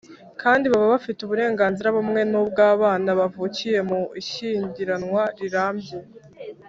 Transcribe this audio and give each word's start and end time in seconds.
kandi 0.41 0.65
baba 0.71 0.87
bafite 0.93 1.19
uburenganzira 1.23 1.87
bumwe 1.97 2.21
n’ubw’abana 2.31 3.09
bavukiye 3.19 3.79
mu 3.89 4.01
ishyingiranwa 4.21 5.23
rirambye. 5.39 5.95